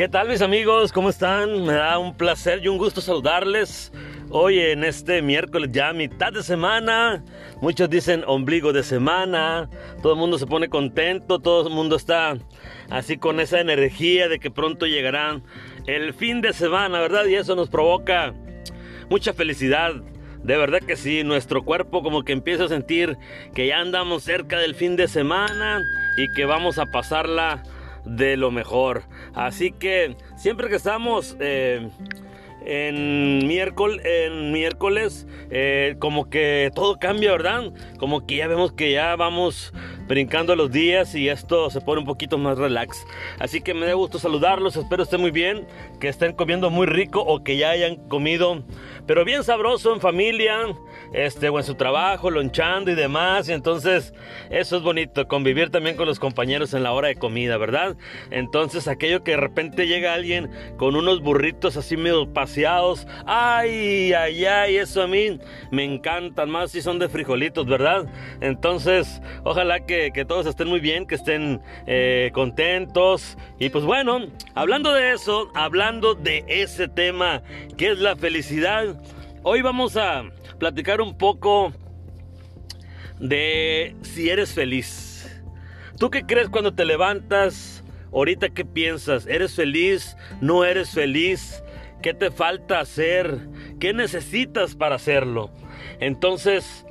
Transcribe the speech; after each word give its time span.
¿Qué 0.00 0.08
tal 0.08 0.28
mis 0.28 0.40
amigos? 0.40 0.92
¿Cómo 0.92 1.10
están? 1.10 1.66
Me 1.66 1.74
da 1.74 1.98
un 1.98 2.16
placer 2.16 2.64
y 2.64 2.68
un 2.68 2.78
gusto 2.78 3.02
saludarles. 3.02 3.92
Hoy 4.30 4.58
en 4.58 4.82
este 4.82 5.20
miércoles 5.20 5.72
ya 5.72 5.92
mitad 5.92 6.32
de 6.32 6.42
semana. 6.42 7.22
Muchos 7.60 7.90
dicen 7.90 8.24
ombligo 8.26 8.72
de 8.72 8.82
semana. 8.82 9.68
Todo 10.00 10.14
el 10.14 10.18
mundo 10.18 10.38
se 10.38 10.46
pone 10.46 10.70
contento. 10.70 11.38
Todo 11.38 11.68
el 11.68 11.74
mundo 11.74 11.96
está 11.96 12.38
así 12.88 13.18
con 13.18 13.40
esa 13.40 13.60
energía 13.60 14.30
de 14.30 14.38
que 14.38 14.50
pronto 14.50 14.86
llegará 14.86 15.42
el 15.86 16.14
fin 16.14 16.40
de 16.40 16.54
semana, 16.54 16.98
¿verdad? 16.98 17.26
Y 17.26 17.34
eso 17.34 17.54
nos 17.54 17.68
provoca 17.68 18.32
mucha 19.10 19.34
felicidad. 19.34 19.92
De 20.42 20.56
verdad 20.56 20.80
que 20.80 20.96
sí, 20.96 21.24
nuestro 21.24 21.62
cuerpo 21.62 22.02
como 22.02 22.22
que 22.22 22.32
empieza 22.32 22.64
a 22.64 22.68
sentir 22.68 23.18
que 23.54 23.66
ya 23.66 23.80
andamos 23.80 24.22
cerca 24.22 24.58
del 24.60 24.74
fin 24.74 24.96
de 24.96 25.08
semana 25.08 25.82
y 26.16 26.32
que 26.32 26.46
vamos 26.46 26.78
a 26.78 26.86
pasarla 26.86 27.62
de 28.04 28.36
lo 28.36 28.50
mejor. 28.50 29.02
Así 29.34 29.72
que 29.72 30.16
siempre 30.36 30.68
que 30.68 30.76
estamos 30.76 31.36
eh, 31.40 31.88
en 32.64 33.46
miércoles, 33.46 34.02
miércoles 34.50 35.26
eh, 35.50 35.96
como 35.98 36.28
que 36.28 36.70
todo 36.74 36.98
cambia, 36.98 37.32
¿verdad? 37.32 37.72
Como 37.98 38.26
que 38.26 38.36
ya 38.36 38.46
vemos 38.46 38.72
que 38.72 38.92
ya 38.92 39.16
vamos 39.16 39.72
brincando 40.06 40.56
los 40.56 40.70
días 40.70 41.14
y 41.14 41.28
esto 41.28 41.70
se 41.70 41.80
pone 41.80 42.00
un 42.00 42.06
poquito 42.06 42.36
más 42.36 42.58
relax. 42.58 43.06
Así 43.38 43.60
que 43.60 43.74
me 43.74 43.86
da 43.86 43.94
gusto 43.94 44.18
saludarlos, 44.18 44.76
espero 44.76 45.04
estén 45.04 45.20
muy 45.20 45.30
bien, 45.30 45.66
que 46.00 46.08
estén 46.08 46.32
comiendo 46.32 46.68
muy 46.70 46.86
rico 46.86 47.20
o 47.20 47.42
que 47.42 47.56
ya 47.56 47.70
hayan 47.70 47.96
comido, 48.08 48.62
pero 49.06 49.24
bien 49.24 49.44
sabroso 49.44 49.94
en 49.94 50.00
familia, 50.00 50.66
este, 51.12 51.48
o 51.48 51.58
en 51.58 51.64
su 51.64 51.74
trabajo, 51.74 52.30
lonchando 52.30 52.90
y 52.90 52.94
demás. 52.94 53.48
Y 53.48 53.52
entonces 53.52 54.14
eso 54.50 54.76
es 54.76 54.82
bonito, 54.82 55.28
convivir 55.28 55.70
también 55.70 55.96
con 55.96 56.06
los 56.06 56.18
compañeros 56.18 56.74
en 56.74 56.82
la 56.82 56.92
hora 56.92 57.08
de 57.08 57.16
comida, 57.16 57.56
¿verdad? 57.56 57.96
Entonces 58.30 58.88
aquello 58.88 59.22
que 59.22 59.32
de 59.32 59.36
repente 59.38 59.86
llega 59.86 60.14
alguien 60.14 60.50
con 60.76 60.96
unos 60.96 61.20
burritos 61.20 61.76
así 61.76 61.96
medio 61.96 62.32
paseados, 62.32 63.06
ay, 63.26 64.12
ay, 64.12 64.44
ay, 64.44 64.76
eso 64.76 65.02
a 65.02 65.06
mí 65.06 65.38
me 65.70 65.84
encantan 65.84 66.50
más 66.50 66.72
si 66.72 66.82
son 66.82 66.98
de 66.98 67.08
frijolitos, 67.08 67.66
¿verdad? 67.66 68.06
Entonces, 68.40 69.20
ojalá 69.44 69.80
que, 69.86 70.10
todos 70.26 70.46
estén 70.46 70.68
muy 70.68 70.80
bien, 70.80 71.06
que 71.06 71.14
estén 71.14 71.60
eh, 71.86 72.30
contentos. 72.34 73.38
Y 73.58 73.70
pues 73.70 73.84
bueno, 73.84 74.26
hablando 74.54 74.92
de 74.92 75.12
eso, 75.12 75.50
hablando 75.54 76.14
de 76.14 76.44
ese 76.46 76.88
tema 76.88 77.42
que 77.76 77.92
es 77.92 77.98
la 77.98 78.16
felicidad, 78.16 78.96
hoy 79.42 79.62
vamos 79.62 79.96
a 79.96 80.24
platicar 80.58 81.00
un 81.00 81.16
poco 81.16 81.72
de 83.18 83.96
si 84.02 84.28
eres 84.28 84.52
feliz. 84.52 85.42
¿Tú 85.98 86.10
qué 86.10 86.24
crees 86.24 86.48
cuando 86.48 86.74
te 86.74 86.84
levantas? 86.84 87.84
Ahorita 88.12 88.48
qué 88.50 88.64
piensas? 88.64 89.26
¿Eres 89.26 89.54
feliz? 89.54 90.16
¿No 90.40 90.64
eres 90.64 90.90
feliz? 90.90 91.62
¿Qué 92.02 92.14
te 92.14 92.30
falta 92.30 92.80
hacer? 92.80 93.48
¿Qué 93.78 93.92
necesitas 93.92 94.74
para 94.74 94.96
hacerlo? 94.96 95.50
Entonces, 96.00 96.86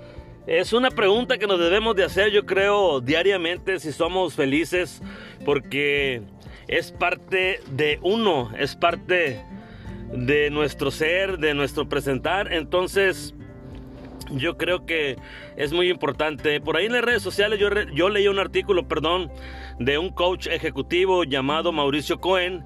es 0.48 0.74
una 0.74 0.92
pregunta 0.92 1.38
que 1.38 1.48
nos 1.48 1.60
debemos 1.60 1.96
de 1.96 2.04
hacer, 2.04 2.32
yo 2.32 2.46
creo, 2.46 3.02
diariamente 3.02 3.80
si 3.80 3.92
somos 3.92 4.36
felices, 4.36 5.02
porque 5.46 6.22
es 6.68 6.92
parte 6.92 7.60
de 7.72 8.00
uno, 8.04 8.52
es 8.58 8.76
parte 8.76 9.44
de 10.12 10.50
nuestro 10.50 10.92
ser, 10.92 11.38
de 11.38 11.54
nuestro 11.54 11.88
presentar. 11.88 12.52
Entonces, 12.54 13.34
yo 14.32 14.58
creo 14.58 14.86
que 14.86 15.18
es 15.56 15.74
muy 15.74 15.90
importante. 15.90 16.60
Por 16.62 16.78
ahí 16.78 16.86
en 16.86 16.94
las 16.94 17.04
redes 17.04 17.22
sociales 17.22 17.60
yo, 17.60 17.70
yo 17.94 18.10
leí 18.10 18.28
un 18.28 18.40
artículo, 18.40 18.88
perdón, 18.88 19.32
de 19.80 19.98
un 19.98 20.10
coach 20.10 20.48
ejecutivo 20.48 21.24
llamado 21.24 21.72
Mauricio 21.72 22.20
Cohen 22.20 22.64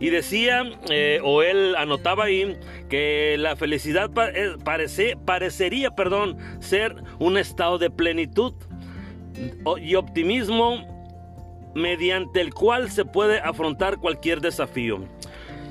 y 0.00 0.10
decía, 0.10 0.64
eh, 0.90 1.20
o 1.22 1.42
él 1.42 1.76
anotaba 1.76 2.24
ahí, 2.24 2.56
que 2.88 3.36
la 3.38 3.56
felicidad 3.56 4.10
eh, 4.34 4.56
parece, 4.64 5.16
parecería, 5.16 5.92
perdón, 5.92 6.36
ser 6.60 6.96
un 7.18 7.38
estado 7.38 7.78
de 7.78 7.90
plenitud 7.90 8.54
y 9.80 9.94
optimismo 9.94 10.94
mediante 11.74 12.40
el 12.40 12.54
cual 12.54 12.90
se 12.90 13.04
puede 13.04 13.40
afrontar 13.40 13.98
cualquier 13.98 14.40
desafío. 14.40 15.08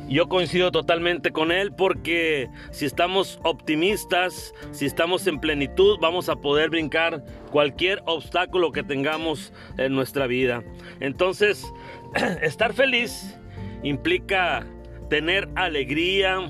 Yo 0.10 0.28
coincido 0.28 0.72
totalmente 0.72 1.32
con 1.32 1.52
él 1.52 1.74
porque 1.74 2.50
si 2.72 2.86
estamos 2.86 3.40
optimistas, 3.44 4.54
si 4.72 4.86
estamos 4.86 5.26
en 5.28 5.40
plenitud, 5.40 5.98
vamos 6.02 6.30
a 6.30 6.36
poder 6.36 6.70
brincar 6.70 7.24
cualquier 7.52 8.02
obstáculo 8.06 8.72
que 8.72 8.84
tengamos 8.84 9.54
en 9.78 9.96
nuestra 9.96 10.28
vida. 10.28 10.64
Entonces, 11.00 11.66
estar 12.42 12.74
feliz 12.74 13.38
implica 13.82 14.66
tener 15.10 15.48
alegría, 15.56 16.50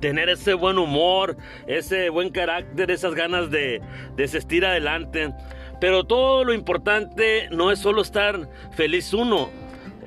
tener 0.00 0.28
ese 0.28 0.54
buen 0.54 0.78
humor, 0.78 1.36
ese 1.66 2.10
buen 2.10 2.30
carácter, 2.30 2.90
esas 2.90 3.14
ganas 3.14 3.50
de, 3.50 3.80
desistir 4.16 4.66
adelante. 4.66 5.32
Pero 5.80 6.04
todo 6.04 6.44
lo 6.44 6.52
importante 6.52 7.48
no 7.50 7.72
es 7.72 7.78
solo 7.78 8.02
estar 8.02 8.48
feliz 8.72 9.12
uno, 9.14 9.48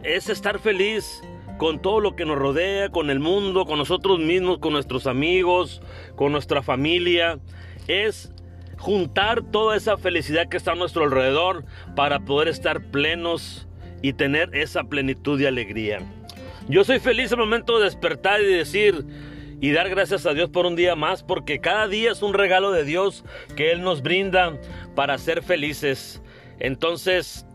es 0.04 0.30
estar 0.30 0.60
feliz 0.60 1.22
con 1.58 1.82
todo 1.82 2.00
lo 2.00 2.16
que 2.16 2.26
nos 2.26 2.38
rodea, 2.38 2.90
con 2.90 3.10
el 3.10 3.20
mundo, 3.20 3.66
con 3.66 3.78
nosotros 3.78 4.20
mismos, 4.20 4.58
con 4.60 4.74
nuestros 4.74 5.08
amigos, 5.08 5.82
con 6.16 6.32
nuestra 6.32 6.62
familia. 6.62 7.40
Es 7.88 8.32
juntar 8.78 9.42
toda 9.44 9.78
esa 9.78 9.98
felicidad 9.98 10.50
que 10.50 10.58
está 10.58 10.74
a 10.74 10.76
nuestro 10.76 11.06
alrededor 11.06 11.66
para 11.96 12.20
poder 12.20 12.48
estar 12.48 12.92
plenos 12.92 13.68
y 14.02 14.14
tener 14.14 14.54
esa 14.54 14.84
plenitud 14.84 15.40
y 15.40 15.46
alegría. 15.46 16.00
Yo 16.68 16.84
soy 16.84 17.00
feliz 17.00 17.32
al 17.32 17.40
momento 17.40 17.78
de 17.78 17.86
despertar 17.86 18.42
y 18.42 18.46
decir 18.46 19.06
y 19.62 19.72
dar 19.72 19.90
gracias 19.90 20.26
a 20.26 20.34
Dios 20.34 20.50
por 20.50 20.66
un 20.66 20.76
día 20.76 20.96
más 20.96 21.24
porque 21.24 21.60
cada 21.60 21.88
día 21.88 22.12
es 22.12 22.22
un 22.22 22.34
regalo 22.34 22.72
de 22.72 22.84
Dios 22.84 23.24
que 23.56 23.72
Él 23.72 23.82
nos 23.82 24.02
brinda 24.02 24.60
para 24.96 25.18
ser 25.18 25.42
felices. 25.42 26.22
Entonces 26.60 27.46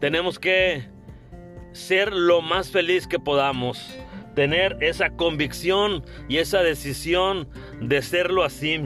tenemos 0.00 0.38
que 0.38 0.88
ser 1.78 2.12
lo 2.12 2.42
más 2.42 2.70
feliz 2.70 3.06
que 3.06 3.18
podamos, 3.18 3.96
tener 4.34 4.76
esa 4.80 5.10
convicción 5.10 6.04
y 6.28 6.38
esa 6.38 6.62
decisión 6.62 7.48
de 7.80 8.02
serlo 8.02 8.44
así. 8.44 8.82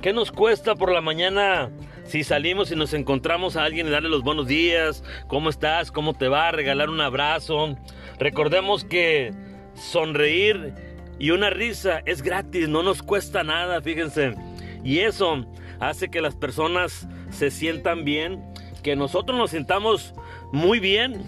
¿Qué 0.00 0.12
nos 0.12 0.32
cuesta 0.32 0.74
por 0.74 0.90
la 0.90 1.00
mañana 1.00 1.70
si 2.04 2.24
salimos 2.24 2.72
y 2.72 2.76
nos 2.76 2.92
encontramos 2.94 3.56
a 3.56 3.64
alguien 3.64 3.86
y 3.86 3.90
darle 3.90 4.08
los 4.08 4.22
buenos 4.22 4.48
días? 4.48 5.04
¿Cómo 5.28 5.50
estás? 5.50 5.92
¿Cómo 5.92 6.14
te 6.14 6.28
va? 6.28 6.50
Regalar 6.50 6.90
un 6.90 7.00
abrazo. 7.00 7.76
Recordemos 8.18 8.84
que 8.84 9.32
sonreír 9.74 10.74
y 11.18 11.30
una 11.30 11.50
risa 11.50 12.02
es 12.06 12.22
gratis, 12.22 12.68
no 12.68 12.82
nos 12.82 13.02
cuesta 13.02 13.44
nada, 13.44 13.80
fíjense. 13.80 14.34
Y 14.82 15.00
eso 15.00 15.46
hace 15.78 16.10
que 16.10 16.20
las 16.20 16.34
personas 16.34 17.06
se 17.30 17.50
sientan 17.50 18.04
bien, 18.04 18.42
que 18.82 18.96
nosotros 18.96 19.38
nos 19.38 19.50
sintamos 19.50 20.14
muy 20.50 20.80
bien 20.80 21.24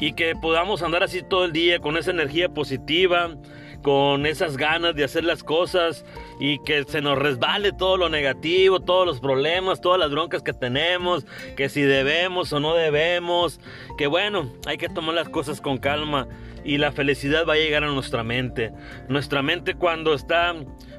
y 0.00 0.12
que 0.12 0.34
podamos 0.36 0.82
andar 0.82 1.02
así 1.02 1.22
todo 1.22 1.44
el 1.44 1.52
día 1.52 1.80
con 1.80 1.96
esa 1.96 2.10
energía 2.10 2.48
positiva, 2.48 3.36
con 3.82 4.26
esas 4.26 4.56
ganas 4.56 4.94
de 4.94 5.04
hacer 5.04 5.24
las 5.24 5.44
cosas 5.44 6.04
y 6.40 6.58
que 6.64 6.84
se 6.84 7.00
nos 7.00 7.18
resbale 7.18 7.72
todo 7.72 7.96
lo 7.96 8.08
negativo, 8.08 8.80
todos 8.80 9.06
los 9.06 9.20
problemas, 9.20 9.80
todas 9.80 9.98
las 9.98 10.10
broncas 10.10 10.42
que 10.42 10.52
tenemos, 10.52 11.24
que 11.56 11.68
si 11.68 11.82
debemos 11.82 12.52
o 12.52 12.60
no 12.60 12.74
debemos, 12.74 13.60
que 13.96 14.06
bueno, 14.06 14.52
hay 14.66 14.76
que 14.76 14.88
tomar 14.88 15.14
las 15.14 15.28
cosas 15.28 15.60
con 15.60 15.78
calma 15.78 16.26
y 16.64 16.78
la 16.78 16.90
felicidad 16.90 17.46
va 17.48 17.54
a 17.54 17.58
llegar 17.58 17.84
a 17.84 17.92
nuestra 17.92 18.24
mente. 18.24 18.72
Nuestra 19.08 19.40
mente 19.40 19.74
cuando 19.74 20.14
está 20.14 20.54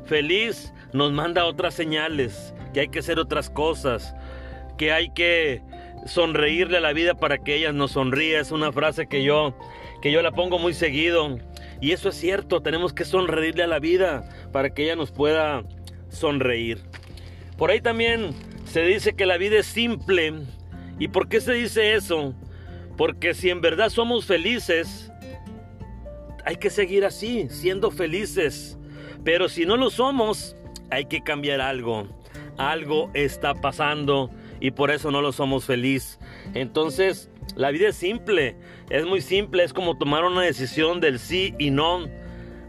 feliz 0.06 0.74
nos 0.94 1.12
manda 1.12 1.46
otras 1.46 1.74
señales, 1.74 2.54
que 2.74 2.80
hay 2.80 2.88
que 2.88 3.00
hacer 3.00 3.20
otras 3.20 3.50
cosas, 3.50 4.16
que 4.78 4.94
hay 4.94 5.10
que 5.10 5.62
sonreírle 6.06 6.78
a 6.78 6.82
la 6.82 6.94
vida 6.94 7.16
para 7.16 7.38
que 7.38 7.56
ella 7.56 7.72
nos 7.72 7.92
sonría. 7.92 8.40
Es 8.40 8.52
una 8.52 8.72
frase 8.72 9.08
que 9.08 9.24
yo, 9.24 9.58
que 10.02 10.12
yo 10.12 10.22
la 10.22 10.32
pongo 10.32 10.60
muy 10.60 10.74
seguido. 10.74 11.38
Y 11.82 11.92
eso 11.92 12.10
es 12.10 12.16
cierto, 12.16 12.62
tenemos 12.62 12.94
que 12.94 13.06
sonreírle 13.06 13.64
a 13.64 13.68
la 13.68 13.80
vida 13.80 14.28
para 14.52 14.74
que 14.74 14.84
ella 14.84 14.96
nos 14.96 15.12
pueda 15.12 15.64
sonreír. 16.10 16.82
Por 17.58 17.72
ahí 17.72 17.82
también 17.82 18.32
se 18.66 18.82
dice 18.82 19.14
que 19.14 19.26
la 19.26 19.38
vida 19.38 19.60
es 19.60 19.68
simple. 19.68 20.34
¿Y 21.00 21.10
por 21.10 21.28
qué 21.28 21.42
se 21.42 21.54
dice 21.54 21.94
eso? 21.94 22.34
Porque 22.98 23.34
si 23.34 23.50
en 23.50 23.62
verdad 23.62 23.90
somos 23.90 24.26
felices, 24.26 25.12
hay 26.46 26.56
que 26.56 26.70
seguir 26.70 27.06
así, 27.06 27.48
siendo 27.50 27.92
felices. 27.92 28.78
Pero 29.24 29.50
si 29.50 29.66
no 29.66 29.78
lo 29.78 29.90
somos, 29.90 30.56
hay 30.90 31.06
que 31.06 31.22
cambiar 31.22 31.62
algo. 31.62 32.08
Algo 32.58 33.12
está 33.14 33.54
pasando 33.54 34.32
y 34.60 34.72
por 34.72 34.92
eso 34.92 35.12
no 35.12 35.22
lo 35.22 35.32
somos 35.32 35.66
feliz. 35.66 36.20
Entonces, 36.54 37.30
la 37.56 37.72
vida 37.72 37.90
es 37.90 37.96
simple, 37.96 38.56
es 38.90 39.06
muy 39.06 39.22
simple, 39.22 39.64
es 39.64 39.74
como 39.74 39.98
tomar 39.98 40.24
una 40.24 40.42
decisión 40.42 41.00
del 41.00 41.20
sí 41.20 41.54
y 41.58 41.72
no. 41.72 42.08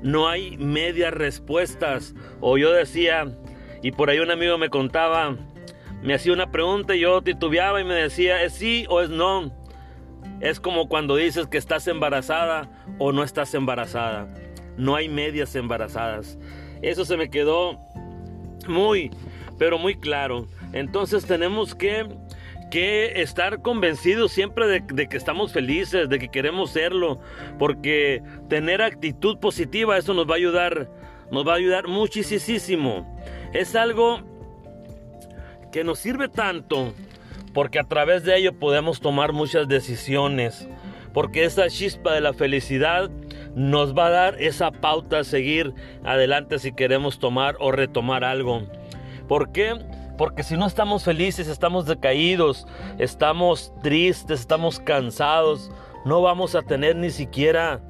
No 0.02 0.29
hay 0.29 0.56
medias 0.56 1.12
respuestas. 1.12 2.14
O 2.40 2.56
yo 2.58 2.73
decía, 2.73 3.26
y 3.82 3.93
por 3.93 4.11
ahí 4.11 4.19
un 4.19 4.31
amigo 4.31 4.58
me 4.58 4.70
contaba, 4.70 5.37
me 6.02 6.14
hacía 6.14 6.32
una 6.32 6.50
pregunta 6.50 6.94
y 6.94 7.00
yo 7.00 7.23
titubeaba 7.23 7.81
y 7.81 7.85
me 7.85 7.94
decía, 7.94 8.43
¿es 8.43 8.55
sí 8.55 8.87
o 8.88 9.00
es 9.00 9.11
no? 9.11 9.52
Es 10.40 10.61
como 10.61 10.88
cuando 10.88 11.17
dices 11.17 11.49
que 11.49 11.58
estás 11.58 11.88
embarazada 11.88 12.70
o 12.99 13.12
no 13.12 13.25
estás 13.25 13.55
embarazada. 13.55 14.32
No 14.76 14.94
hay 14.94 15.08
medias 15.08 15.56
embarazadas. 15.56 16.38
Eso 16.81 17.05
se 17.05 17.17
me 17.17 17.29
quedó 17.29 17.81
muy, 18.69 19.11
pero 19.58 19.78
muy 19.78 19.96
claro. 19.96 20.46
Entonces 20.72 21.26
tenemos 21.26 21.75
que, 21.75 22.06
que 22.70 23.20
estar 23.20 23.62
convencidos 23.62 24.32
siempre 24.32 24.66
de, 24.66 25.08
que 25.08 25.16
estamos 25.16 25.52
felices, 25.52 26.08
de 26.08 26.19
que 26.19 26.28
queremos 26.28 26.70
serlo, 26.70 27.20
porque 27.58 28.22
tener 28.49 28.82
actitud 28.82 29.38
positiva, 29.38 29.99
eso 29.99 30.14
nos 30.14 30.28
va 30.28 30.34
a 30.34 30.37
ayudar, 30.37 30.88
nos 31.31 31.46
va 31.46 31.52
a 31.52 31.56
ayudar 31.56 31.88
muchísimo. 31.88 33.19
Es 33.52 33.75
algo 33.75 34.20
que 35.72 35.84
nos 35.84 35.99
sirve 35.99 36.28
tanto 36.28 36.93
porque 37.52 37.78
a 37.78 37.84
través 37.84 38.25
de 38.25 38.37
ello 38.37 38.58
podemos 38.58 39.00
tomar 39.00 39.32
muchas 39.32 39.66
decisiones, 39.69 40.69
porque 41.12 41.44
esa 41.44 41.69
chispa 41.69 42.12
de 42.12 42.20
la 42.20 42.32
felicidad 42.32 43.11
nos 43.54 43.96
va 43.96 44.06
a 44.06 44.11
dar 44.11 44.43
esa 44.43 44.70
pauta 44.70 45.20
a 45.20 45.25
seguir 45.25 45.75
adelante 46.04 46.58
si 46.58 46.72
queremos 46.72 47.19
tomar 47.19 47.56
o 47.58 47.72
retomar 47.72 48.22
algo. 48.22 48.62
¿Por 49.28 49.52
qué? 49.52 49.75
Porque 50.16 50.42
si 50.42 50.56
no 50.56 50.66
estamos 50.66 51.04
felices, 51.04 51.46
estamos 51.46 51.86
decaídos, 51.86 52.66
estamos 52.98 53.72
tristes, 53.82 54.40
estamos 54.40 54.80
cansados, 54.80 55.70
no 56.04 56.22
vamos 56.22 56.54
a 56.54 56.62
tener 56.62 56.96
ni 56.96 57.10
siquiera 57.10 57.80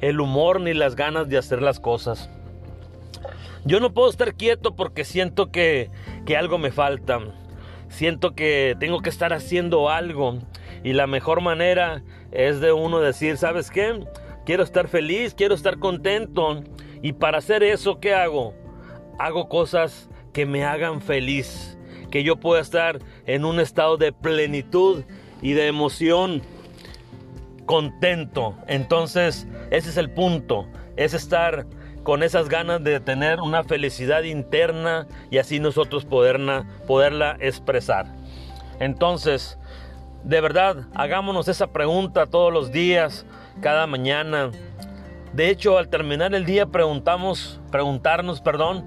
el 0.00 0.20
humor 0.20 0.60
ni 0.60 0.72
las 0.72 0.96
ganas 0.96 1.28
de 1.28 1.36
hacer 1.36 1.60
las 1.60 1.80
cosas. 1.80 2.30
Yo 3.64 3.80
no 3.80 3.92
puedo 3.92 4.08
estar 4.08 4.34
quieto 4.34 4.76
porque 4.76 5.04
siento 5.04 5.50
que, 5.50 5.90
que 6.24 6.36
algo 6.36 6.58
me 6.58 6.70
falta 6.70 7.20
siento 7.94 8.34
que 8.34 8.76
tengo 8.80 9.00
que 9.00 9.10
estar 9.10 9.32
haciendo 9.32 9.88
algo 9.88 10.38
y 10.82 10.92
la 10.92 11.06
mejor 11.06 11.40
manera 11.40 12.02
es 12.32 12.60
de 12.60 12.72
uno 12.72 13.00
decir, 13.00 13.36
¿sabes 13.36 13.70
qué? 13.70 14.04
Quiero 14.44 14.62
estar 14.62 14.88
feliz, 14.88 15.34
quiero 15.34 15.54
estar 15.54 15.78
contento 15.78 16.62
y 17.02 17.12
para 17.12 17.38
hacer 17.38 17.62
eso, 17.62 18.00
¿qué 18.00 18.14
hago? 18.14 18.54
Hago 19.18 19.48
cosas 19.48 20.10
que 20.34 20.44
me 20.44 20.64
hagan 20.64 21.00
feliz, 21.00 21.78
que 22.10 22.22
yo 22.22 22.36
pueda 22.36 22.60
estar 22.60 22.98
en 23.24 23.46
un 23.46 23.60
estado 23.60 23.96
de 23.96 24.12
plenitud 24.12 25.04
y 25.40 25.52
de 25.52 25.68
emoción 25.68 26.42
contento. 27.64 28.54
Entonces, 28.66 29.46
ese 29.70 29.88
es 29.88 29.96
el 29.96 30.10
punto, 30.10 30.66
es 30.96 31.14
estar 31.14 31.66
con 32.02 32.22
esas 32.22 32.50
ganas 32.50 32.84
de 32.84 33.00
tener 33.00 33.40
una 33.40 33.64
felicidad 33.64 34.24
interna 34.24 35.06
y 35.30 35.38
así 35.38 35.60
nosotros 35.60 36.04
poderla, 36.04 36.66
poderla 36.86 37.38
expresar. 37.40 38.06
Entonces, 38.80 39.58
de 40.24 40.40
verdad, 40.40 40.88
hagámonos 40.94 41.48
esa 41.48 41.68
pregunta 41.68 42.26
todos 42.26 42.52
los 42.52 42.72
días, 42.72 43.24
cada 43.60 43.86
mañana. 43.86 44.50
De 45.32 45.48
hecho, 45.48 45.78
al 45.78 45.88
terminar 45.88 46.34
el 46.34 46.44
día 46.44 46.66
preguntamos, 46.66 47.60
preguntarnos, 47.70 48.40
perdón, 48.40 48.84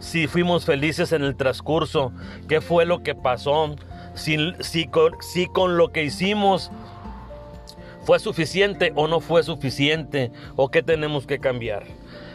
si 0.00 0.26
fuimos 0.26 0.64
felices 0.64 1.12
en 1.12 1.22
el 1.22 1.36
transcurso, 1.36 2.12
qué 2.48 2.60
fue 2.60 2.84
lo 2.84 3.02
que 3.02 3.14
pasó, 3.14 3.76
si, 4.14 4.36
si, 4.60 4.90
si 5.20 5.46
con 5.46 5.76
lo 5.76 5.92
que 5.92 6.02
hicimos 6.02 6.72
fue 8.04 8.18
suficiente 8.18 8.92
o 8.96 9.06
no 9.06 9.20
fue 9.20 9.44
suficiente, 9.44 10.32
o 10.56 10.70
qué 10.70 10.82
tenemos 10.82 11.26
que 11.26 11.38
cambiar. 11.38 11.84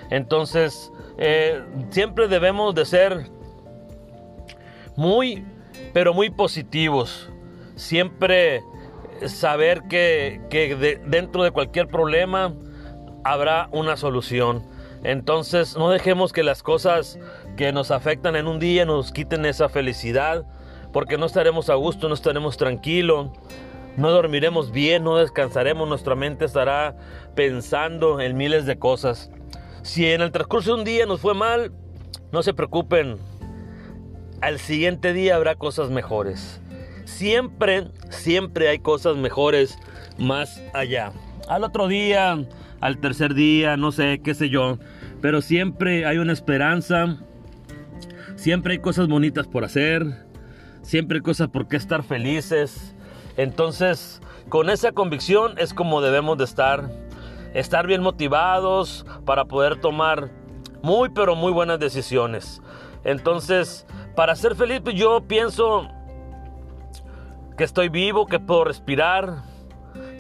Entonces, 0.10 0.92
eh, 1.18 1.62
siempre 1.90 2.28
debemos 2.28 2.76
de 2.76 2.86
ser 2.86 3.30
muy, 4.96 5.46
pero 5.94 6.14
muy 6.14 6.30
positivos. 6.30 7.30
Siempre 7.76 8.64
saber 9.26 9.84
que, 9.90 10.40
dentro 11.08 11.44
de 11.44 11.52
cualquier 11.52 11.88
problema 11.88 12.54
habrá 13.24 13.70
una 13.72 13.98
solución. 13.98 14.64
Entonces, 15.04 15.76
no 15.78 15.90
dejemos 15.90 16.34
que 16.34 16.44
las 16.44 16.64
cosas 16.64 17.20
que 17.56 17.72
nos 17.72 17.92
afectan 17.92 18.36
en 18.36 18.48
un 18.48 18.60
día 18.60 18.86
nos 18.86 19.12
quiten 19.12 19.46
esa 19.46 19.70
felicidad, 19.70 20.46
porque 20.92 21.18
no 21.18 21.26
estaremos 21.26 21.70
a 21.70 21.76
gusto, 21.76 22.08
no 22.08 22.14
estaremos 22.14 22.58
tranquilos, 22.58 23.30
no 23.98 24.12
dormiremos 24.12 24.72
bien, 24.72 25.04
no 25.04 25.18
descansaremos, 25.18 25.88
nuestra 25.88 26.16
mente 26.16 26.46
estará 26.46 26.96
pensando 27.34 28.20
en 28.20 28.38
miles 28.38 28.66
de 28.66 28.78
cosas. 28.78 29.32
Si 29.84 30.06
en 30.06 30.22
el 30.22 30.32
transcurso 30.32 30.74
de 30.74 30.80
un 30.80 30.86
día 30.86 31.06
nos 31.06 31.22
fue 31.22 31.34
mal, 31.34 31.72
no 32.32 32.44
se 32.44 32.54
preocupen. 32.54 33.18
Al 34.42 34.60
siguiente 34.60 35.14
día 35.14 35.36
habrá 35.36 35.56
cosas 35.56 35.90
mejores. 35.90 36.62
Siempre, 37.06 37.88
siempre 38.10 38.68
hay 38.68 38.80
cosas 38.80 39.16
mejores 39.16 39.78
más 40.18 40.62
allá. 40.74 41.14
Al 41.48 41.64
otro 41.64 41.88
día, 41.88 42.38
al 42.82 42.98
tercer 42.98 43.34
día, 43.34 43.78
no 43.78 43.92
sé, 43.92 44.22
qué 44.24 44.34
sé 44.34 44.50
yo. 44.50 44.80
Pero 45.22 45.42
siempre 45.42 46.06
hay 46.06 46.18
una 46.18 46.34
esperanza. 46.34 47.18
Siempre 48.36 48.74
hay 48.74 48.80
cosas 48.80 49.08
bonitas 49.08 49.48
por 49.48 49.64
hacer. 49.64 50.26
Siempre 50.82 51.18
hay 51.18 51.22
cosas 51.22 51.50
por 51.50 51.68
qué 51.68 51.78
estar 51.78 52.04
felices. 52.04 52.96
Entonces, 53.38 54.22
con 54.50 54.70
esa 54.70 54.92
convicción 54.92 55.56
es 55.58 55.74
como 55.74 56.02
debemos 56.02 56.38
de 56.38 56.44
estar 56.44 56.90
estar 57.56 57.88
bien 57.88 58.02
motivados 58.02 59.06
para 59.26 59.46
poder 59.46 59.80
tomar 59.80 60.30
muy 60.84 61.10
pero 61.10 61.36
muy 61.36 61.52
buenas 61.52 61.80
decisiones. 61.80 62.62
Entonces, 63.06 63.88
para 64.16 64.36
ser 64.36 64.56
feliz, 64.56 64.82
pues, 64.84 64.96
yo 64.96 65.22
pienso 65.22 65.88
que 67.58 67.64
estoy 67.64 67.90
vivo, 67.90 68.28
que 68.28 68.40
puedo 68.40 68.66
respirar, 68.66 69.44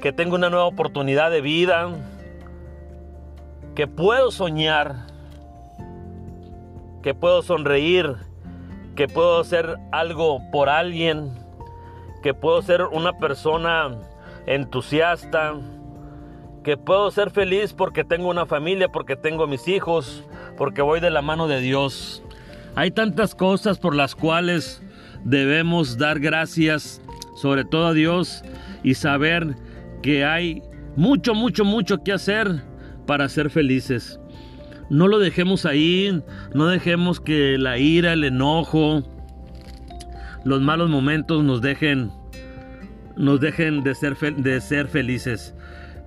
que 0.01 0.13
tengo 0.13 0.35
una 0.35 0.49
nueva 0.49 0.65
oportunidad 0.65 1.29
de 1.29 1.41
vida, 1.41 1.89
que 3.75 3.87
puedo 3.87 4.31
soñar, 4.31 5.04
que 7.05 7.13
puedo 7.13 7.43
sonreír, 7.43 8.15
que 8.95 9.07
puedo 9.07 9.39
hacer 9.39 9.77
algo 9.91 10.41
por 10.51 10.69
alguien, 10.69 11.29
que 12.23 12.33
puedo 12.33 12.63
ser 12.63 12.81
una 12.81 13.13
persona 13.19 13.95
entusiasta, 14.47 15.53
que 16.63 16.77
puedo 16.77 17.11
ser 17.11 17.29
feliz 17.29 17.73
porque 17.73 18.03
tengo 18.03 18.27
una 18.27 18.47
familia, 18.47 18.89
porque 18.89 19.15
tengo 19.15 19.45
mis 19.45 19.67
hijos, 19.67 20.23
porque 20.57 20.81
voy 20.81 20.99
de 20.99 21.11
la 21.11 21.21
mano 21.21 21.47
de 21.47 21.61
Dios. 21.61 22.23
Hay 22.73 22.89
tantas 22.89 23.35
cosas 23.35 23.77
por 23.77 23.95
las 23.95 24.15
cuales 24.15 24.81
debemos 25.23 25.99
dar 25.99 26.19
gracias, 26.19 27.03
sobre 27.35 27.65
todo 27.65 27.85
a 27.85 27.93
Dios, 27.93 28.43
y 28.81 28.95
saber 28.95 29.55
que 30.01 30.25
hay 30.25 30.63
mucho, 30.95 31.35
mucho, 31.35 31.65
mucho 31.65 32.03
que 32.03 32.13
hacer 32.13 32.63
para 33.05 33.29
ser 33.29 33.51
felices. 33.51 34.19
No 34.89 35.07
lo 35.07 35.19
dejemos 35.19 35.65
ahí, 35.65 36.21
no 36.53 36.67
dejemos 36.67 37.19
que 37.19 37.57
la 37.57 37.77
ira, 37.77 38.13
el 38.13 38.23
enojo, 38.23 39.03
los 40.43 40.61
malos 40.61 40.89
momentos 40.89 41.43
nos 41.43 41.61
dejen, 41.61 42.11
nos 43.17 43.39
dejen 43.39 43.83
de 43.83 43.95
ser, 43.95 44.15
de 44.35 44.61
ser 44.61 44.87
felices. 44.87 45.55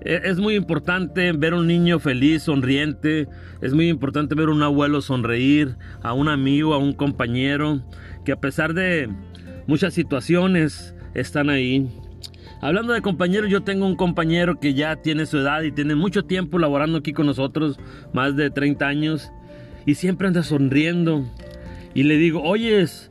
E, 0.00 0.20
es 0.24 0.38
muy 0.38 0.54
importante 0.54 1.32
ver 1.32 1.54
un 1.54 1.66
niño 1.66 1.98
feliz, 1.98 2.44
sonriente. 2.44 3.28
Es 3.60 3.74
muy 3.74 3.88
importante 3.88 4.34
ver 4.34 4.48
un 4.48 4.62
abuelo 4.62 5.00
sonreír, 5.00 5.76
a 6.02 6.12
un 6.12 6.28
amigo, 6.28 6.74
a 6.74 6.78
un 6.78 6.92
compañero, 6.92 7.82
que 8.24 8.32
a 8.32 8.40
pesar 8.40 8.74
de 8.74 9.08
muchas 9.66 9.94
situaciones 9.94 10.94
están 11.14 11.50
ahí. 11.50 11.88
Hablando 12.60 12.92
de 12.92 13.02
compañeros, 13.02 13.50
yo 13.50 13.62
tengo 13.62 13.86
un 13.86 13.94
compañero 13.94 14.58
que 14.58 14.74
ya 14.74 14.96
tiene 14.96 15.26
su 15.26 15.38
edad 15.38 15.62
y 15.62 15.70
tiene 15.70 15.94
mucho 15.94 16.24
tiempo 16.24 16.58
laborando 16.58 16.98
aquí 16.98 17.12
con 17.12 17.26
nosotros, 17.26 17.78
más 18.12 18.36
de 18.36 18.50
30 18.50 18.86
años, 18.86 19.32
y 19.86 19.94
siempre 19.94 20.26
anda 20.26 20.42
sonriendo. 20.42 21.24
Y 21.94 22.02
le 22.02 22.16
digo, 22.16 22.42
oyes, 22.42 23.10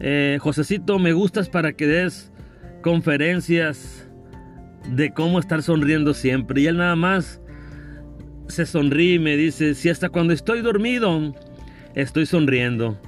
eh, 0.00 0.38
Josecito, 0.40 0.98
me 0.98 1.12
gustas 1.12 1.48
para 1.48 1.74
que 1.74 1.86
des 1.86 2.32
conferencias 2.82 4.08
de 4.90 5.12
cómo 5.12 5.40
estar 5.40 5.62
sonriendo 5.62 6.14
siempre. 6.14 6.62
Y 6.62 6.66
él 6.66 6.78
nada 6.78 6.96
más 6.96 7.42
se 8.48 8.64
sonríe 8.64 9.14
y 9.14 9.18
me 9.18 9.36
dice, 9.36 9.74
si 9.74 9.90
hasta 9.90 10.08
cuando 10.08 10.32
estoy 10.32 10.62
dormido, 10.62 11.34
estoy 11.94 12.26
sonriendo. 12.26 12.98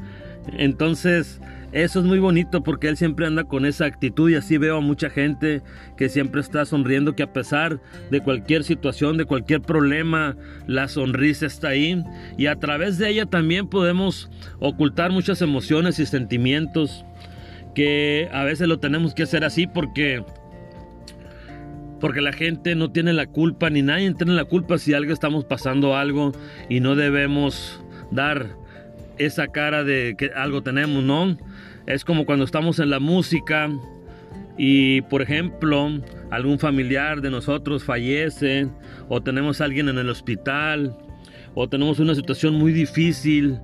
Entonces, 0.57 1.41
eso 1.73 2.01
es 2.01 2.07
muy 2.07 2.19
bonito 2.19 2.63
porque 2.63 2.89
él 2.89 2.97
siempre 2.97 3.27
anda 3.27 3.45
con 3.45 3.67
esa 3.67 3.85
actitud 3.85 4.31
y 4.31 4.37
así 4.37 4.57
veo 4.57 4.79
a 4.79 4.81
mucha 4.81 5.11
gente 5.11 5.63
que 5.97 6.09
siempre 6.09 6.41
está 6.41 6.65
sonriendo, 6.65 7.15
que 7.15 7.23
a 7.23 7.33
pesar 7.33 7.81
de 8.11 8.21
cualquier 8.21 8.65
situación, 8.65 9.19
de 9.19 9.27
cualquier 9.27 9.61
problema, 9.61 10.37
la 10.67 10.89
sonrisa 10.89 11.47
está 11.47 11.69
ahí 11.69 12.03
y 12.39 12.47
a 12.47 12.57
través 12.57 12.97
de 12.97 13.11
ella 13.11 13.27
también 13.27 13.69
podemos 13.69 14.31
ocultar 14.61 15.13
muchas 15.13 15.43
emociones 15.43 15.99
y 15.99 16.07
sentimientos 16.07 17.05
que 17.75 18.29
a 18.33 18.45
veces 18.45 18.67
lo 18.67 18.79
tenemos 18.79 19.15
que 19.15 19.25
hacer 19.25 19.45
así 19.45 19.67
porque 19.67 20.25
porque 22.01 22.21
la 22.21 22.33
gente 22.33 22.77
no 22.77 22.93
tiene 22.93 23.13
la 23.13 23.27
culpa, 23.27 23.71
ni 23.71 23.83
nadie 23.83 24.15
tiene 24.15 24.33
la 24.33 24.45
culpa 24.45 24.79
si 24.79 24.95
algo 24.95 25.13
estamos 25.13 25.45
pasando 25.45 25.97
algo 25.97 26.33
y 26.69 26.81
no 26.81 26.95
debemos 26.95 27.83
dar 28.11 28.57
esa 29.19 29.49
cara 29.49 29.85
de 29.85 30.15
que 30.17 30.31
algo 30.35 30.63
tenemos, 30.63 31.03
¿no? 31.03 31.37
Es 31.89 32.05
como 32.05 32.27
cuando 32.27 32.45
estamos 32.45 32.81
en 32.81 32.91
la 32.91 33.01
música 33.01 33.71
y, 34.59 35.01
por 35.01 35.23
ejemplo, 35.23 35.89
algún 36.31 36.59
familiar 36.59 37.23
de 37.23 37.31
nosotros 37.31 37.83
fallece 37.83 38.69
o 39.09 39.23
tenemos 39.23 39.63
a 39.63 39.65
alguien 39.65 39.89
en 39.89 39.97
el 39.97 40.11
hospital 40.11 40.95
o 41.55 41.67
tenemos 41.67 41.99
una 41.99 42.15
situación 42.15 42.57
muy 42.57 42.73
difícil 42.73 43.59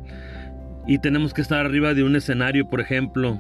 y 0.86 1.00
tenemos 1.00 1.34
que 1.34 1.42
estar 1.42 1.66
arriba 1.66 1.92
de 1.92 2.02
un 2.02 2.16
escenario, 2.16 2.66
por 2.66 2.80
ejemplo. 2.80 3.38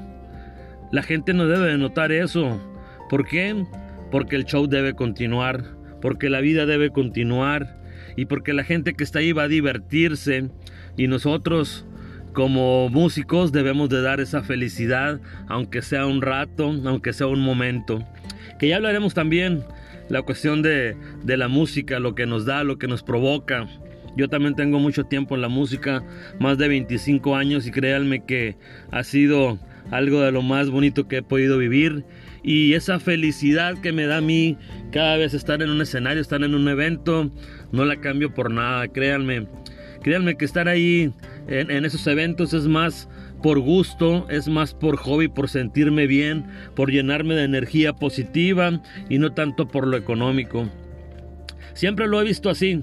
La 0.92 1.02
gente 1.02 1.32
no 1.32 1.46
debe 1.46 1.78
notar 1.78 2.12
eso. 2.12 2.60
¿Por 3.08 3.26
qué? 3.26 3.64
Porque 4.10 4.36
el 4.36 4.44
show 4.44 4.66
debe 4.66 4.92
continuar, 4.92 5.64
porque 6.02 6.28
la 6.28 6.42
vida 6.42 6.66
debe 6.66 6.90
continuar 6.90 7.80
y 8.16 8.26
porque 8.26 8.52
la 8.52 8.64
gente 8.64 8.92
que 8.92 9.04
está 9.04 9.20
ahí 9.20 9.32
va 9.32 9.44
a 9.44 9.48
divertirse 9.48 10.50
y 10.98 11.08
nosotros 11.08 11.86
como 12.34 12.90
músicos 12.90 13.52
debemos 13.52 13.88
de 13.88 14.02
dar 14.02 14.20
esa 14.20 14.42
felicidad, 14.42 15.20
aunque 15.48 15.80
sea 15.80 16.04
un 16.04 16.20
rato, 16.20 16.74
aunque 16.84 17.14
sea 17.14 17.28
un 17.28 17.40
momento. 17.40 18.04
Que 18.58 18.68
ya 18.68 18.76
hablaremos 18.76 19.14
también 19.14 19.64
la 20.10 20.20
cuestión 20.20 20.60
de, 20.60 20.96
de 21.22 21.36
la 21.38 21.48
música, 21.48 21.98
lo 22.00 22.14
que 22.14 22.26
nos 22.26 22.44
da, 22.44 22.64
lo 22.64 22.76
que 22.76 22.88
nos 22.88 23.02
provoca. 23.02 23.66
Yo 24.16 24.28
también 24.28 24.54
tengo 24.54 24.78
mucho 24.78 25.04
tiempo 25.04 25.34
en 25.34 25.40
la 25.40 25.48
música, 25.48 26.04
más 26.38 26.58
de 26.58 26.68
25 26.68 27.34
años 27.34 27.66
y 27.66 27.70
créanme 27.70 28.24
que 28.24 28.56
ha 28.90 29.02
sido 29.02 29.58
algo 29.90 30.20
de 30.20 30.32
lo 30.32 30.42
más 30.42 30.70
bonito 30.70 31.08
que 31.08 31.18
he 31.18 31.22
podido 31.22 31.58
vivir 31.58 32.04
y 32.44 32.74
esa 32.74 33.00
felicidad 33.00 33.80
que 33.80 33.92
me 33.92 34.06
da 34.06 34.18
a 34.18 34.20
mí 34.20 34.58
cada 34.92 35.16
vez 35.16 35.32
estar 35.32 35.62
en 35.62 35.70
un 35.70 35.80
escenario, 35.80 36.20
estar 36.20 36.42
en 36.42 36.54
un 36.54 36.68
evento, 36.68 37.30
no 37.72 37.84
la 37.86 37.96
cambio 37.96 38.34
por 38.34 38.50
nada, 38.50 38.86
créanme. 38.88 39.46
Créanme 40.04 40.36
que 40.36 40.44
estar 40.44 40.68
ahí 40.68 41.10
en, 41.48 41.70
en 41.70 41.84
esos 41.84 42.06
eventos 42.06 42.54
es 42.54 42.68
más 42.68 43.08
por 43.42 43.58
gusto, 43.58 44.26
es 44.30 44.48
más 44.48 44.72
por 44.74 44.96
hobby, 44.96 45.28
por 45.28 45.48
sentirme 45.48 46.06
bien, 46.06 46.44
por 46.76 46.92
llenarme 46.92 47.34
de 47.34 47.44
energía 47.44 47.92
positiva 47.92 48.80
y 49.08 49.18
no 49.18 49.32
tanto 49.32 49.66
por 49.66 49.86
lo 49.88 49.96
económico. 49.96 50.68
Siempre 51.72 52.06
lo 52.06 52.20
he 52.20 52.24
visto 52.24 52.48
así 52.48 52.82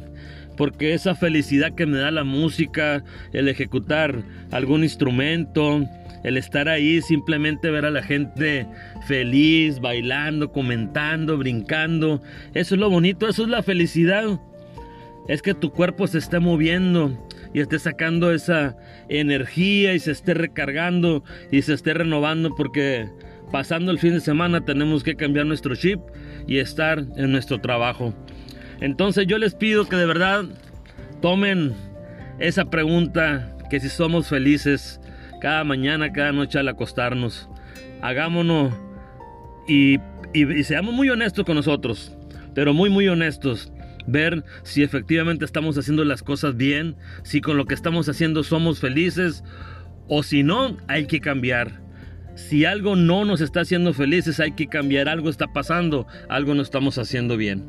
porque 0.58 0.94
esa 0.94 1.16
felicidad 1.16 1.74
que 1.74 1.86
me 1.86 1.98
da 1.98 2.12
la 2.12 2.24
música, 2.24 3.04
el 3.34 3.48
ejecutar 3.48 4.24
algún 4.52 4.84
instrumento, 4.84 5.88
el 6.24 6.38
estar 6.38 6.70
ahí, 6.70 7.02
simplemente 7.02 7.72
ver 7.72 7.86
a 7.86 7.92
la 7.92 8.04
gente 8.04 8.68
feliz, 9.08 9.80
bailando, 9.80 10.52
comentando, 10.52 11.38
brincando, 11.38 12.22
eso 12.54 12.76
es 12.76 12.82
lo 12.82 12.90
bonito, 12.90 13.28
eso 13.28 13.44
es 13.44 13.50
la 13.50 13.64
felicidad. 13.64 14.40
Es 15.28 15.42
que 15.42 15.54
tu 15.54 15.72
cuerpo 15.72 16.08
se 16.08 16.18
esté 16.18 16.40
moviendo 16.40 17.18
y 17.54 17.60
esté 17.60 17.80
sacando 17.80 18.32
esa 18.32 18.76
energía 19.10 19.94
y 19.94 20.00
se 20.00 20.12
esté 20.12 20.34
recargando 20.34 21.24
y 21.52 21.62
se 21.62 21.74
esté 21.74 21.94
renovando 21.94 22.56
porque 22.56 23.10
pasando 23.52 23.92
el 23.92 24.00
fin 24.00 24.14
de 24.14 24.22
semana 24.22 24.66
tenemos 24.66 25.04
que 25.04 25.16
cambiar 25.16 25.46
nuestro 25.46 25.76
chip 25.76 26.00
y 26.48 26.58
estar 26.58 27.06
en 27.16 27.32
nuestro 27.32 27.60
trabajo. 27.60 28.14
Entonces 28.80 29.28
yo 29.28 29.38
les 29.38 29.54
pido 29.54 29.88
que 29.88 29.96
de 29.96 30.06
verdad 30.06 30.46
tomen 31.22 31.74
esa 32.40 32.66
pregunta, 32.66 33.56
que 33.70 33.80
si 33.80 33.90
somos 33.90 34.28
felices 34.28 35.00
cada 35.40 35.64
mañana, 35.64 36.12
cada 36.12 36.32
noche 36.32 36.60
al 36.60 36.68
acostarnos, 36.68 37.48
hagámonos 38.02 38.74
y, 39.68 40.00
y, 40.34 40.64
seamos 40.64 40.94
muy 40.94 41.10
honestos 41.10 41.46
con 41.46 41.56
nosotros, 41.56 42.12
pero 42.56 42.74
muy, 42.74 42.90
muy 42.90 43.08
honestos. 43.08 43.72
Ver 44.08 44.44
si 44.64 44.84
efectivamente 44.84 45.46
estamos 45.46 45.78
haciendo 45.78 46.04
las 46.04 46.24
cosas 46.24 46.58
bien, 46.58 46.96
si 47.24 47.42
con 47.42 47.58
lo 47.58 47.66
que 47.66 47.76
estamos 47.76 48.10
haciendo 48.10 48.44
somos 48.44 48.80
felices 48.80 49.44
o 50.08 50.24
si 50.24 50.44
no, 50.44 50.78
hay 50.88 51.06
que 51.06 51.20
cambiar. 51.22 51.82
Si 52.36 52.66
algo 52.66 52.96
no 52.96 53.26
nos 53.26 53.42
está 53.42 53.62
haciendo 53.62 53.94
felices, 53.94 54.40
hay 54.40 54.54
que 54.54 54.68
cambiar. 54.68 55.10
Algo 55.10 55.30
está 55.30 55.48
pasando, 55.48 56.08
algo 56.30 56.54
no 56.54 56.62
estamos 56.62 56.98
haciendo 56.98 57.38
bien. 57.38 57.64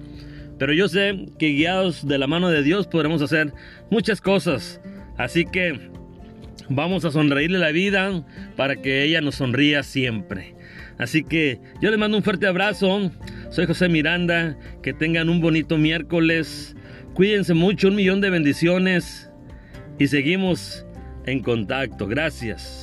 Pero 0.58 0.72
yo 0.72 0.88
sé 0.88 1.26
que 1.38 1.48
guiados 1.48 2.06
de 2.06 2.18
la 2.18 2.26
mano 2.26 2.48
de 2.48 2.62
Dios 2.62 2.86
podremos 2.86 3.22
hacer 3.22 3.52
muchas 3.90 4.20
cosas. 4.20 4.80
Así 5.18 5.44
que 5.44 5.90
vamos 6.68 7.04
a 7.04 7.10
sonreírle 7.10 7.58
la 7.58 7.72
vida 7.72 8.24
para 8.56 8.76
que 8.76 9.02
ella 9.04 9.20
nos 9.20 9.36
sonría 9.36 9.82
siempre. 9.82 10.54
Así 10.98 11.24
que 11.24 11.60
yo 11.80 11.90
les 11.90 11.98
mando 11.98 12.16
un 12.16 12.22
fuerte 12.22 12.46
abrazo. 12.46 13.10
Soy 13.52 13.66
José 13.66 13.90
Miranda. 13.90 14.56
Que 14.82 14.94
tengan 14.94 15.28
un 15.28 15.42
bonito 15.42 15.76
miércoles. 15.76 16.74
Cuídense 17.12 17.52
mucho, 17.52 17.88
un 17.88 17.96
millón 17.96 18.22
de 18.22 18.30
bendiciones. 18.30 19.30
Y 19.98 20.06
seguimos 20.08 20.86
en 21.26 21.42
contacto. 21.42 22.06
Gracias. 22.08 22.81